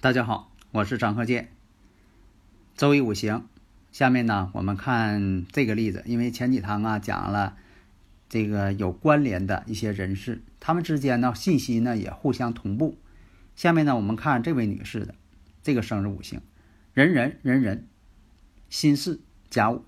[0.00, 1.48] 大家好，我是张鹤剑。
[2.76, 3.48] 周易五行，
[3.90, 7.56] 下面呢我们看这个例子，因为前几堂啊讲了
[8.28, 12.96] 这个有关联的一些人士，他们之间呢信息呢也互相同步。
[13.56, 15.16] 下面呢我们看这位女士的
[15.64, 16.42] 这个生日五行：
[16.94, 17.88] 人人人人
[18.70, 19.18] 心事
[19.50, 19.84] 甲午。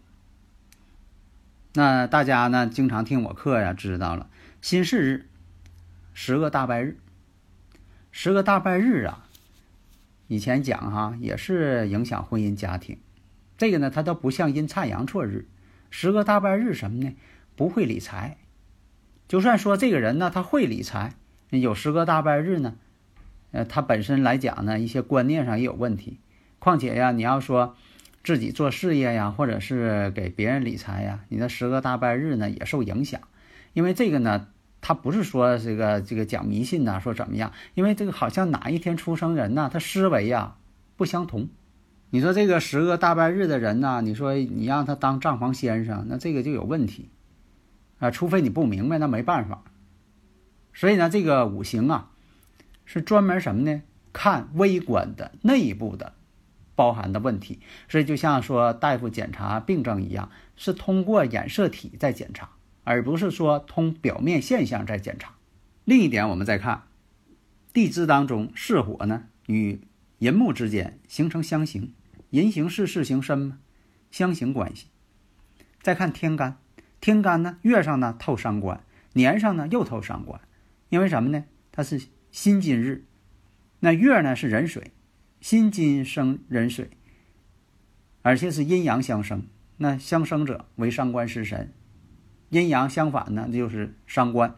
[1.74, 4.28] 那大家呢经常听我课呀，知道了
[4.60, 5.28] 心事日
[6.12, 6.98] 十个大拜日，
[8.10, 9.28] 十个大拜日啊。
[10.30, 12.98] 以前讲哈也是影响婚姻家庭，
[13.58, 15.48] 这个呢它都不像阴差阳错日，
[15.90, 17.16] 十个大半日什么呢？
[17.56, 18.36] 不会理财，
[19.26, 21.14] 就算说这个人呢他会理财，
[21.50, 22.76] 有十个大半日呢，
[23.50, 26.20] 呃他本身来讲呢一些观念上也有问题。
[26.60, 27.74] 况且呀你要说
[28.22, 33.20] 自己做事业呀，或者是给别人理财呀，你的十个大半日呢也受影响，
[33.72, 34.46] 因为这个呢。
[34.90, 37.52] 他不是说这个这个讲迷信呐，说怎么样？
[37.74, 40.56] 因为这个好像哪一天出生人呐，他思维呀
[40.96, 41.48] 不相同。
[42.10, 47.08] 你说这个十个大半日的人呐，你说你让他当账房先生，那这个就有问题
[48.00, 48.10] 啊。
[48.10, 49.62] 除非你不明白，那没办法。
[50.74, 52.10] 所以呢，这个五行啊
[52.84, 53.82] 是专门什么呢？
[54.12, 56.14] 看微观的内部的
[56.74, 57.60] 包含的问题。
[57.88, 62.48] 所以就像说大夫检查病症一样，是通过染色体在检查。
[62.90, 65.36] 而不是说通表面现象在检查。
[65.84, 66.88] 另一点，我们再看
[67.72, 69.80] 地支当中巳火呢与
[70.18, 71.94] 寅木之间形成相刑，
[72.30, 73.58] 寅行巳，巳行申嘛，
[74.10, 74.88] 相刑关系。
[75.80, 76.58] 再看天干，
[77.00, 78.82] 天干呢月上呢透伤官，
[79.12, 80.40] 年上呢又透伤官，
[80.88, 81.44] 因为什么呢？
[81.70, 83.04] 它是辛金日，
[83.78, 84.90] 那月呢是壬水，
[85.40, 86.90] 辛金生壬水，
[88.22, 89.44] 而且是阴阳相生，
[89.76, 91.72] 那相生者为伤官食神。
[92.50, 94.54] 阴阳相反呢，就是伤官。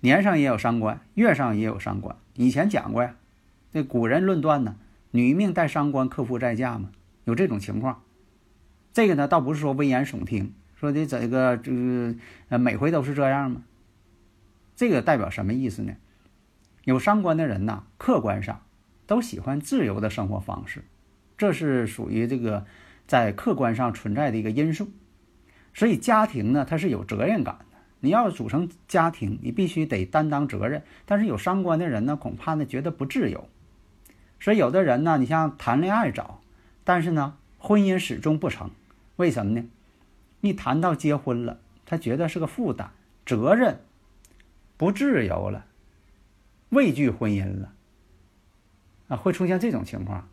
[0.00, 2.16] 年上也有伤官，月上也有伤官。
[2.34, 3.14] 以前讲过呀，
[3.70, 4.76] 那古人论断呢，
[5.12, 6.90] 女命带伤官，克夫在嫁嘛，
[7.24, 8.02] 有这种情况。
[8.92, 12.14] 这个呢，倒不是说危言耸听，说的这个这个
[12.48, 13.62] 呃，每回都是这样吗？
[14.74, 15.94] 这个代表什么意思呢？
[16.84, 18.60] 有伤官的人呐，客观上
[19.06, 20.82] 都喜欢自由的生活方式，
[21.38, 22.66] 这是属于这个
[23.06, 24.90] 在客观上存在的一个因素。
[25.74, 27.78] 所以家庭呢，它是有责任感的。
[28.00, 30.82] 你要组成家庭，你必须得担当责任。
[31.06, 33.48] 但是有伤官的人呢，恐怕呢觉得不自由。
[34.40, 36.42] 所以有的人呢，你像谈恋爱早，
[36.84, 38.70] 但是呢，婚姻始终不成。
[39.16, 39.64] 为什么呢？
[40.40, 42.90] 一谈到结婚了，他觉得是个负担，
[43.24, 43.78] 责任
[44.76, 45.64] 不自由了，
[46.70, 47.72] 畏惧婚姻了
[49.08, 50.28] 啊，会出现这种情况。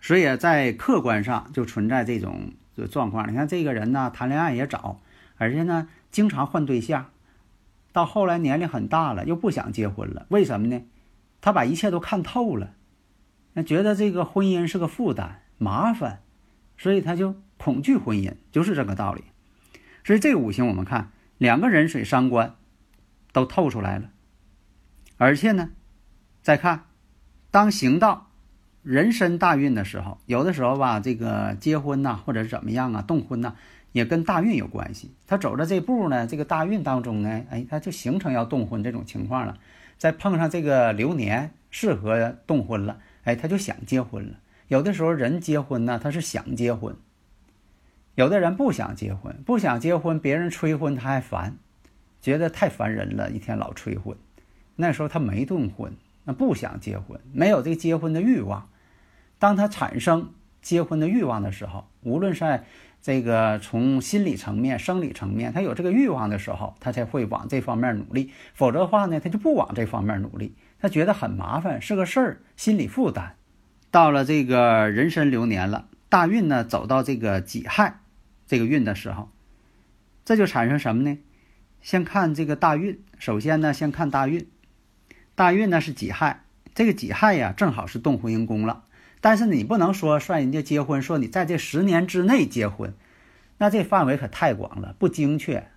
[0.00, 2.52] 所以在客观上就存在这种。
[2.74, 5.00] 这状况，你看这个人呢，谈恋爱也早，
[5.36, 7.10] 而且呢，经常换对象，
[7.92, 10.26] 到后来年龄很大了，又不想结婚了。
[10.30, 10.82] 为什么呢？
[11.40, 12.74] 他把一切都看透了，
[13.52, 16.22] 那觉得这个婚姻是个负担、麻烦，
[16.78, 19.24] 所以他就恐惧婚姻，就是这个道理。
[20.04, 22.56] 所以这个五行我们看，两个人水伤官
[23.32, 24.10] 都透出来了，
[25.16, 25.70] 而且呢，
[26.42, 26.86] 再看
[27.50, 28.31] 当行到。
[28.82, 33.54] 人身大运的时候，有的时候吧，这个结婚呐，或者是怎么样啊，动婚呐，
[33.92, 35.12] 也跟大运有关系。
[35.28, 39.56] 他走着这步呢，这个大运当中呢，哎，他就形成要动婚这种情况了。
[39.98, 44.38] 再碰上这个流年适合动婚了，哎，他就想结婚了。
[44.66, 46.94] 有的时候人结婚呢，他是想结婚；
[48.16, 51.56] 有的人不想结婚，不想结婚，别人催婚他还烦，
[52.20, 54.16] 觉得太烦人了，一天老催婚。
[54.74, 55.92] 那时候他没动婚，
[56.24, 58.68] 那不想结婚，没有这个结婚的欲望。
[59.42, 62.62] 当他产生结婚的欲望的时候，无论在
[63.02, 68.30] 这个从心理层面、生理层面，他有这个欲望的时候，他才会往这方面努力。
[68.54, 73.34] 否则的话呢，他就不往这方面努力，他觉得很麻烦，是个事儿，心理负担。
[73.90, 77.98] 到了这个人生流年了，大运呢走到这个己亥
[78.46, 79.28] 这个运的时候，
[80.24, 81.18] 这就产生什么呢？
[81.80, 84.46] 先看这个大运，首先呢，先看大运。
[85.34, 86.44] 大运呢是己亥，
[86.76, 88.84] 这个己亥呀，正好是动婚姻宫了。
[89.22, 92.92] 但是你不能说算人家结婚，说你在这十年之内结婚，
[93.56, 95.68] 那这范围可太广了，不精确。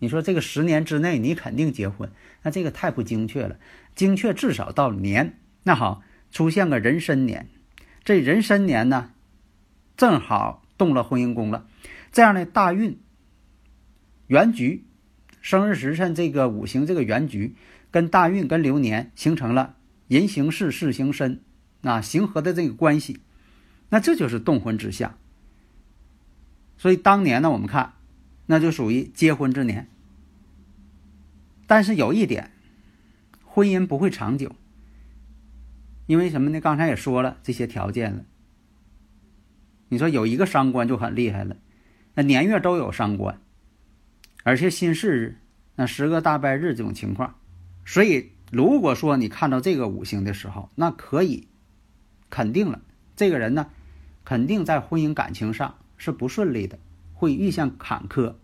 [0.00, 2.10] 你说这个十年之内你肯定结婚，
[2.42, 3.56] 那这个太不精确了，
[3.94, 5.38] 精确至少到年。
[5.62, 7.48] 那好，出现个壬申年，
[8.04, 9.12] 这壬申年呢，
[9.96, 11.66] 正好动了婚姻宫了，
[12.12, 13.00] 这样呢大运
[14.26, 14.84] 原局，
[15.40, 17.56] 生日时辰这个五行这个原局
[17.90, 19.76] 跟大运跟流年形成了
[20.06, 21.40] 人行事，事行身。
[21.84, 23.20] 啊，行合的这个关系，
[23.90, 25.16] 那这就是动婚之象。
[26.76, 27.94] 所以当年呢，我们看，
[28.46, 29.88] 那就属于结婚之年。
[31.66, 32.50] 但是有一点，
[33.44, 34.54] 婚姻不会长久，
[36.06, 36.60] 因为什么呢？
[36.60, 38.24] 刚才也说了这些条件了。
[39.88, 41.56] 你说有一个伤官就很厉害了，
[42.14, 43.40] 那年月都有伤官，
[44.42, 45.38] 而且新事日，
[45.76, 47.36] 那十个大败日这种情况，
[47.84, 51.48] 所以如果说你看到这个五行的时候，那可以。
[52.34, 52.80] 肯定了，
[53.14, 53.68] 这个人呢，
[54.24, 56.80] 肯定在婚姻感情上是不顺利的，
[57.12, 58.34] 会遇向坎坷。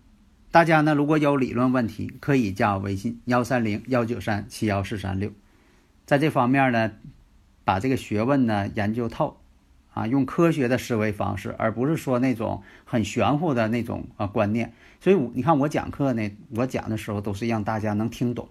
[0.52, 5.32] 大家呢，如果有理论问题，可以加微信幺三零幺九三七幺四三六，
[6.06, 6.92] 在这方面呢，
[7.64, 9.40] 把这个学问呢研究透，
[9.92, 14.72] 啊，用科学的思维方式，而不是说那种很玄乎的那种啊观念。
[15.00, 18.50] 所以，我你看我讲课呢，我讲的时候都是让大家能听懂，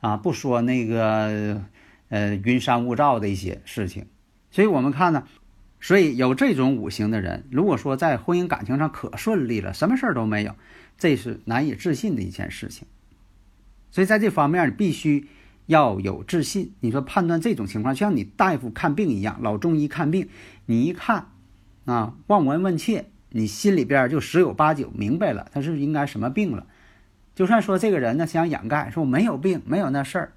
[0.00, 1.60] 啊，不说那个
[2.08, 4.06] 呃云山雾罩的一些事情。
[4.56, 5.24] 所以我们看呢，
[5.82, 10.54] 所以有这种五行的人，如果说在婚姻感情上可顺利了，什么事儿都没有，
[10.96, 12.88] 这是难以置信的一件事情。
[13.90, 15.28] 所以在这方面，必须
[15.66, 16.72] 要有自信。
[16.80, 20.26] 你说判断这种情况，像你大夫看病一样，老中医看病，
[20.64, 21.26] 你一看
[21.84, 26.66] 啊，望闻问切，你心里边就十有八九明白了他是应该什么病了。
[27.34, 30.32] 就算说这个人呢想掩盖，说我没有病，没有那事儿。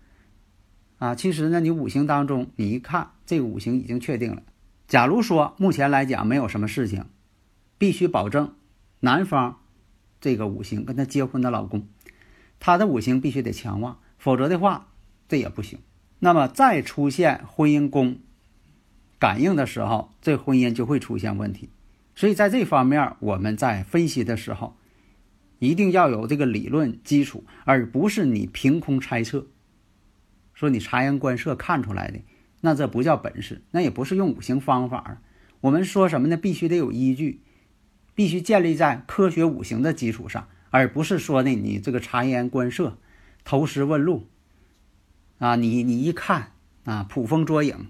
[0.98, 4.42] 啊，其实呢，你五行当中，你一看这个五行已经确定了。
[4.88, 7.06] 假如说目前来讲没有什么事情，
[7.78, 8.56] 必须保证
[9.02, 9.60] 男方
[10.20, 11.88] 这个五行跟他结婚的老公，
[12.60, 14.88] 他的五行必须得强旺，否则的话
[15.28, 15.78] 这也不行。
[16.18, 18.18] 那么再出现婚姻宫
[19.20, 21.70] 感应的时候，这婚姻就会出现问题。
[22.16, 24.76] 所以在这方面，我们在分析的时候，
[25.60, 29.46] 一定要有这个理论基础，而不是你凭空猜测。
[30.56, 32.20] 说你察言观色看出来的，
[32.62, 35.22] 那这不叫本事，那也不是用五行方法。
[35.62, 36.38] 我们说什么呢？
[36.38, 37.42] 必须得有依据，
[38.16, 42.98] 必须建立在科学五行的基础上，而不是说呢你这个察言观色、
[43.44, 44.28] 投石问路
[45.38, 46.52] 啊，你你一看
[46.86, 47.88] 啊捕风捉影。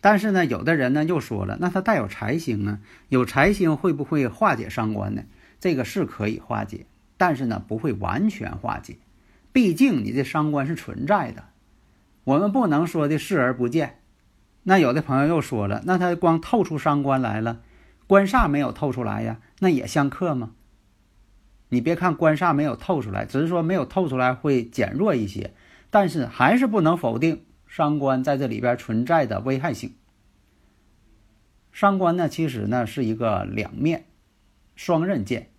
[0.00, 5.24] 但是呢，有的人呢又说了，那他带有财星啊，有财星会不会化解伤官呢？
[5.58, 6.86] 这个是可以化解，
[7.16, 8.98] 但是呢不会完全化解，
[9.52, 11.44] 毕竟你这伤官是存在的。
[12.26, 14.00] 我们不能说的视而不见，
[14.64, 17.60] 那有的朋友又说了，那他光透出伤官来了，
[18.08, 20.50] 官煞没有透出来呀，那也相克吗？
[21.68, 25.54] 你别看官煞没有透出来，只是说没有透出来会减弱一些，
[25.88, 29.94] 但是还是不能否定伤官在这里边存在的危害性。
[31.70, 34.06] 伤官呢，其实呢是一个两面
[34.74, 35.50] 双刃剑。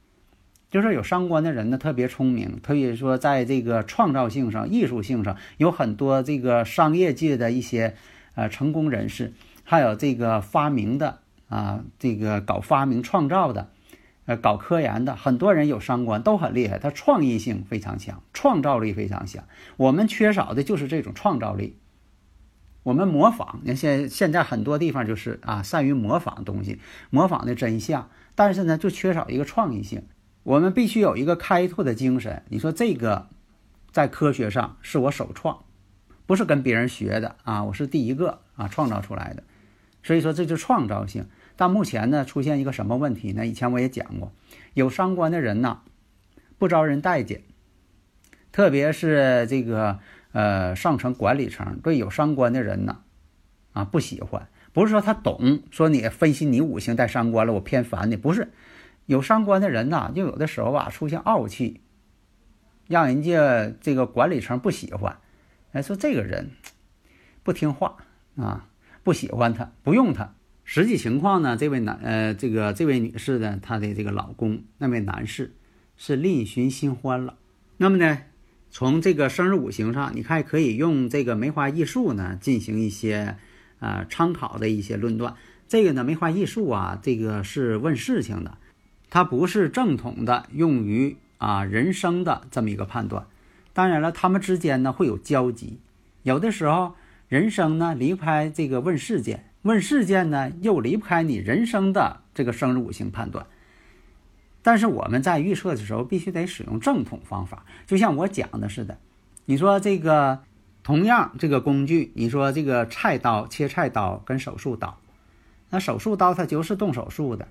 [0.69, 7.95] 就是有伤官的人呢，特别聪明，可以说在这个创造性上、艺术性上，有很多这个商业界的一些
[8.35, 9.33] 呃成功人士，
[9.63, 13.69] 还有这个发明的啊，这个搞发明创造的，
[14.25, 19.45] 呃，搞科研的，很多人有伤官都很厉害，他创意性非常强，创造力非常强。
[19.77, 21.77] 我们缺少的就是这种创造力。
[22.83, 30.03] 我们模仿，你看现现在很多地方就是啊，善于模仿东西，模仿的真相，但是呢，就缺少一个创意性。
[30.47, 32.41] 我们必须有一个开拓的精神。
[32.47, 33.27] 你说这个，
[33.91, 35.65] 在科学上是我首创，
[36.25, 39.43] 不是跟别人学的啊，我是第一个啊创造出来的。
[40.03, 41.25] 所以说这就创造性。
[41.57, 43.45] 但目前呢，出现一个什么问题呢？
[43.45, 44.31] 以前我也讲过，
[44.73, 45.81] 有伤官的人呢，
[46.57, 47.41] 不招人待见，
[48.53, 49.99] 特别是这个
[50.31, 52.99] 呃上层管理层对有伤官的人呢，
[53.73, 54.47] 啊不喜欢。
[54.71, 58.53] 不是说他懂，说你分析你五行带伤官了，我偏烦你，不是。
[59.07, 61.81] 有伤官的人呐，就有的时候吧出现傲气，
[62.87, 65.17] 让人家这个管理层不喜欢。
[65.71, 66.51] 哎，说这个人
[67.41, 67.95] 不听话
[68.35, 68.67] 啊，
[69.03, 70.35] 不喜欢他，不用他。
[70.65, 75.55] 实际情况呢，这位男呃，这个这位女士呢，她的这个老公那位男士
[75.95, 77.37] 是另寻新欢了。
[77.77, 78.19] 那么呢，
[78.69, 83.37] 从这个生日五行上，你看可以用这个梅花易数呢进行一些
[83.79, 85.35] 啊参考的一些论断。
[85.69, 88.57] 这个呢，梅花易数啊，这个是问事情的。
[89.09, 93.25] 它不是正统的用于啊人生的这么一个判断，
[93.73, 95.79] 当然了，他们之间呢会有交集，
[96.23, 96.95] 有的时候
[97.27, 103.45] 人生呢离不开这个问世间，问事件呢又离不开你人生的这个生日五行判断。
[104.61, 108.97] 但是我们在预测的时候必须得使用正统方法，就像我讲的似的。
[109.45, 110.43] 你说这个
[110.83, 114.97] 同样这个工具，你说这个菜刀切菜刀跟手术刀，
[115.69, 117.47] 那手术刀它就是动手术的，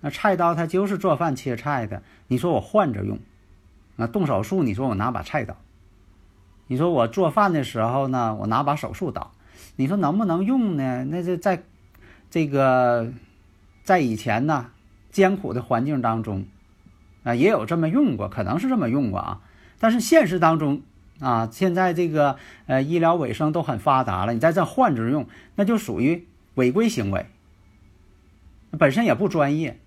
[0.00, 2.02] 那菜刀它就是做饭切菜的。
[2.28, 3.18] 你说我换着用，
[3.96, 5.56] 那动手术你说我拿把菜刀，
[6.66, 9.32] 你说我做饭的时候呢我拿把手术刀，
[9.76, 11.04] 你说能不能用呢？
[11.04, 11.62] 那就在
[12.30, 13.12] 这个
[13.84, 14.70] 在以前呢。
[15.12, 16.46] 艰苦的环境当中，
[17.24, 19.40] 啊，也有这么用过，可能是这么用过啊。
[19.80, 20.82] 但是现实当中，
[21.18, 25.26] 啊，现在这个呃医疗卫生都很发达了，你在这换着用，
[25.56, 27.26] 那就属于违规行为，
[28.78, 29.80] 本身也不专业。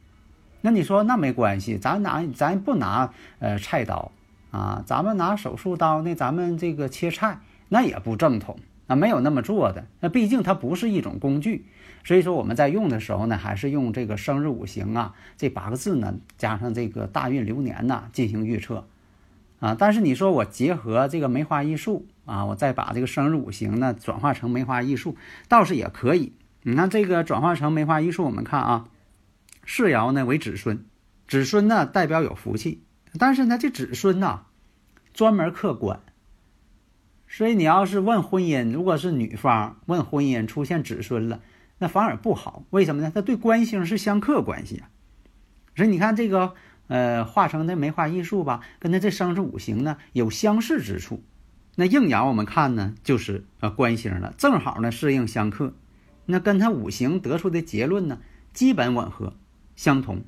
[0.66, 4.14] 那你说那没关系，咱拿咱不拿呃菜刀
[4.50, 9.86] 啊，咱们拿手术刀，那咱们这个切菜那也不正统啊，没有那么做的。
[10.00, 11.66] 那毕竟它不是一种工具。
[12.06, 18.86] 所以说我们在用的时候呢，还是用这个生日五行啊，这八个字呢，加上这个大运流年呐进行预测，
[19.60, 25.18] 啊，但是你说我结合这个梅花易数啊，我再把这个生日五行呢转化成梅花易数，
[25.50, 26.32] 倒是也可以。
[26.62, 28.86] 你看这个转化成梅花易数，我们看啊，
[29.66, 30.86] 世爻呢为子孙，
[31.28, 32.84] 子孙呢代表有福气，
[33.20, 34.46] 但是呢这子孙呐
[35.14, 36.00] 专门克官，
[37.28, 41.42] 所以你要是问婚姻，如果是女方问婚姻出现子孙了。
[41.80, 43.12] 那反而不好，为什么呢？
[43.14, 44.90] 它对官星是相克关系啊。
[45.76, 46.54] 所以你看这个，
[46.88, 51.24] 呃，化成的梅花易数吧，跟它这生日五行呢有相似之处。
[51.76, 55.74] 那应爻我们看呢，就是呃官星了，正好呢适应相克，
[56.26, 58.20] 那跟它五行得出的结论呢
[58.54, 59.34] 基本吻合
[59.76, 60.24] 相同。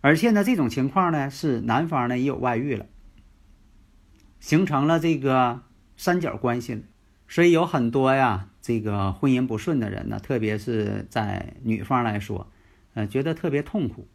[0.00, 2.86] 而且呢，这种情况呢是男方呢也有外遇了，
[4.40, 5.62] 形成了这个
[5.96, 6.84] 三角关系。
[7.26, 8.48] 所以有很多呀。
[8.60, 12.52] 这个婚姻不顺的人呢，特别是在女方来说，
[12.92, 14.06] 呃，觉得特别痛苦，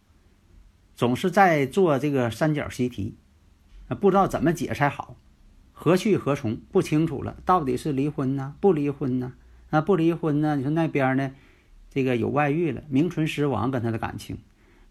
[0.93, 3.17] 总是在做这个三角习题，
[4.00, 5.15] 不知道怎么解才好，
[5.72, 9.33] 何去何从不清楚了，到底是离婚呢，不离婚呢？
[9.72, 10.55] 啊，不离婚呢？
[10.55, 11.31] 你说那边呢，
[11.94, 14.40] 这个有外遇了，名存实亡跟他的感情，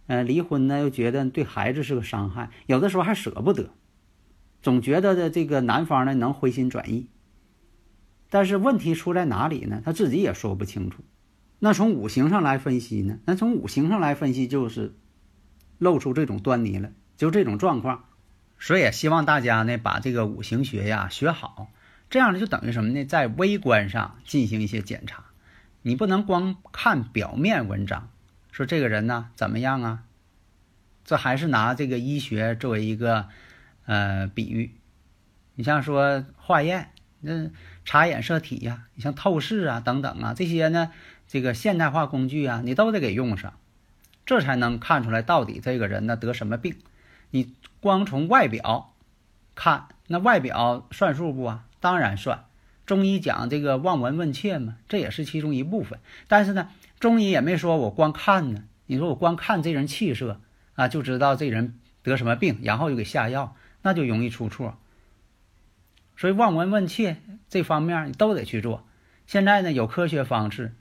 [0.06, 3.70] 呃，离婚呢又觉得对孩子是个伤害，有的时候还舍不得，
[4.62, 7.08] 总觉得的这个男方呢能回心转意。
[8.30, 9.82] 但是问题出在哪里呢？
[9.84, 11.02] 他自己也说不清楚。
[11.58, 13.18] 那从五行上来分析呢？
[13.24, 14.94] 那从五行上来分析，就是
[15.78, 18.04] 露出这种端倪了，就这种状况。
[18.58, 21.72] 所以也希望大家呢，把这个五行学呀学好，
[22.08, 23.04] 这样呢就等于什么呢？
[23.04, 25.24] 在微观上进行一些检查。
[25.82, 28.08] 你不能光看表面文章，
[28.50, 30.04] 说这个人呢怎么样啊？
[31.04, 33.28] 这还是拿这个医学作为一个
[33.86, 34.74] 呃比喻。
[35.54, 36.88] 你像说化验。
[37.24, 37.50] 那
[37.84, 40.90] 查染色体呀，你像透视啊等等啊，这些呢，
[41.28, 43.52] 这个现代化工具啊，你都得给用上，
[44.26, 46.74] 这才能看出来到底这个人呢得什么病。
[47.30, 48.92] 你光从外表
[49.54, 51.64] 看，那外表算数不啊？
[51.78, 52.44] 当然算。
[52.86, 55.98] 中医讲这个望闻问切嘛，这也是其中一部分。
[56.28, 56.68] 但是呢，
[57.00, 58.64] 中医也没说我光看呢。
[58.86, 60.40] 你说我光看这人气色
[60.74, 64.76] 啊，就知道这人得什么病，然后就给下药，那就容易出错。
[66.16, 67.16] 所以望闻问切
[67.48, 68.86] 这方面你都得去做。
[69.26, 70.74] 现在呢有科学方式，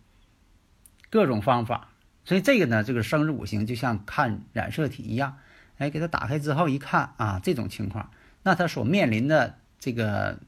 [1.09, 1.89] 各种方法。
[2.25, 5.37] 所以这个呢，这个生日五行就像看染色体一样，
[5.77, 8.11] 哎，给它打开之后一看啊，这种情况，
[8.43, 10.39] 那他所面临的这个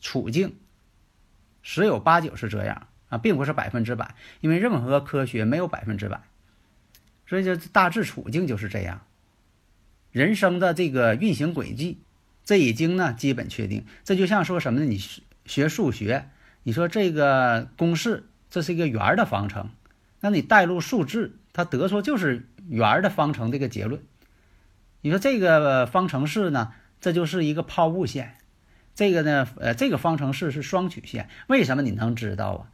[0.00, 0.56] 处境，
[1.62, 6.20] 十有八九是这样啊，并不是百分之百，因为任何科学没有百分之百。
[7.26, 9.06] 所以就大致处境就是这样，
[10.10, 12.02] 人生的这个运行轨迹。
[12.44, 14.84] 这已经呢基本确定，这就像说什么呢？
[14.84, 15.00] 你
[15.46, 16.28] 学数学，
[16.64, 19.70] 你说这个公式这是一个圆的方程，
[20.18, 24.02] 那你代入数字，它得出就是圆的方程这个结论。
[25.02, 28.36] 你说这个方程式呢，这就是一个抛物线，
[28.94, 31.28] 这个呢，呃，这个方程式是双曲线。
[31.46, 32.70] 为什么你能知道啊？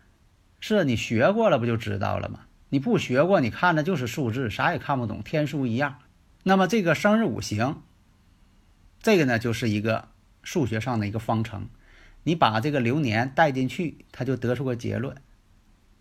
[0.60, 2.40] 是你学过了不就知道了吗？
[2.70, 5.98] 你不学过，你看的就是数字，啥也看不懂，天书一样。
[6.42, 7.82] 那么这个生日五行。
[9.00, 10.08] 这个呢，就是一个
[10.42, 11.68] 数学上的一个方程，
[12.25, 15.16] 你把这个流年带进去，它就得出个结论，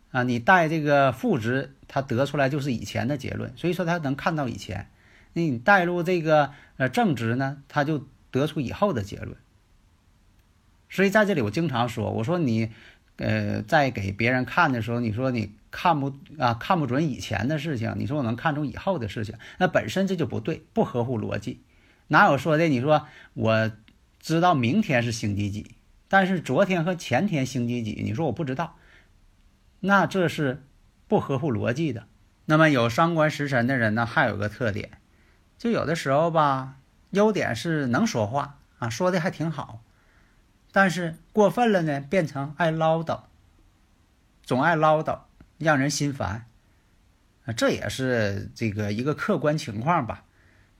[0.09, 4.89] 啊，你带这个负值，它得出来就是以前的结论，所以说它能看到以前。
[5.33, 9.37] 那你带入这个呃正值呢，它就得出以后的结论。
[10.89, 12.71] 所以在这里我经常说，我说你
[13.17, 21.61] 呃在给别人看的时候，你说你看不啊看不准以前的事情，你说我能看出以后的事情，那本身这就不对，不合乎逻辑。
[22.07, 22.67] 哪有说的？
[22.67, 23.71] 你说我
[24.19, 25.75] 知道明天是星期几，
[26.07, 28.01] 但是昨天和前天星期几？
[28.03, 28.77] 你说我不知道，
[29.81, 30.63] 那这是
[31.07, 32.07] 不合乎逻辑的。
[32.45, 34.91] 那么有伤官食神的人呢，还有个特点，
[35.57, 36.77] 就有的时候吧，
[37.09, 39.81] 优点是能说话啊，说的还挺好，
[40.71, 43.21] 但是过分了呢，变成爱唠叨，
[44.43, 45.21] 总爱唠叨，
[45.57, 46.45] 让人心烦。
[47.45, 50.25] 啊，这也是这个一个客观情况吧。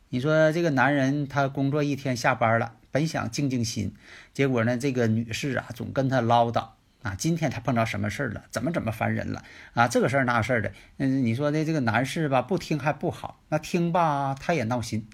[0.10, 3.94] 你说这个男人他工作一天下班了，本想静静心，
[4.34, 6.70] 结果呢，这个女士啊总跟他唠叨
[7.03, 10.72] 啊，今天他碰到什么事儿了，怎么怎么烦人了啊，这个事儿那事儿的。
[10.98, 15.08] 嗯，你说的这个男士吧，不听还不好，那听吧他也闹心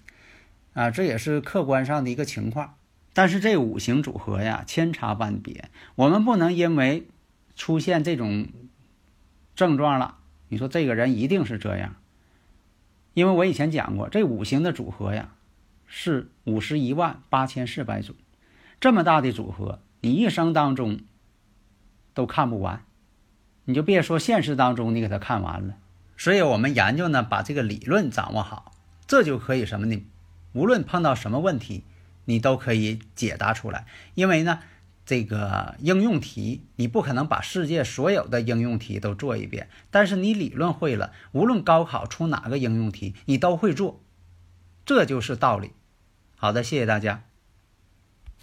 [0.72, 2.76] 啊，这也是客观上的一个情况。
[3.14, 7.06] 但是这五行组合呀，千差万别，我们不能因为
[7.56, 8.48] 出现这种
[9.54, 10.18] 症状了，
[10.48, 11.94] 你说这个人一定是这样。
[13.14, 15.32] 因为我以前讲过，这五行的组合呀，
[15.86, 18.16] 是五十一万八千四百组，
[18.80, 20.98] 这么大的组合，你一生当中
[22.12, 22.84] 都看不完，
[23.66, 25.76] 你就别说现实当中你给他看完了。
[26.16, 28.72] 所以我们研究呢，把这个理论掌握好，
[29.06, 30.04] 这就可以什么呢？
[30.52, 31.84] 无论碰到什么问题，
[32.26, 33.86] 你都可以解答出来。
[34.14, 34.60] 因为呢。
[35.06, 44.02] 这个应用题，你不可能把世界所有的应用题都做一遍，但是你理论会了，无论高考出哪个应用题，你都会做，
[44.86, 45.72] 这就是道理。
[46.36, 47.24] 好的，谢谢大家。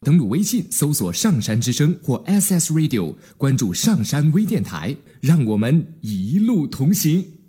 [0.01, 7.40] 登录微信搜索“上山之声”或 “SS Radio”，关注“上山微电台”，让我们一路同行。